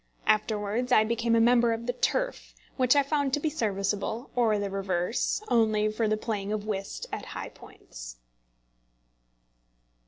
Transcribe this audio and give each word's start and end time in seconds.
Afterwards 0.25 0.91
I 0.91 1.03
became 1.03 1.35
a 1.35 1.39
member 1.39 1.73
of 1.73 1.85
the 1.85 1.93
Turf, 1.93 2.55
which 2.75 2.95
I 2.95 3.03
found 3.03 3.35
to 3.35 3.39
be 3.39 3.51
serviceable 3.51 4.31
or 4.35 4.57
the 4.57 4.71
reverse 4.71 5.43
only 5.47 5.91
for 5.91 6.07
the 6.07 6.17
playing 6.17 6.51
of 6.51 6.65
whist 6.65 7.05
at 7.13 7.25
high 7.37 7.49
points. 7.49 8.15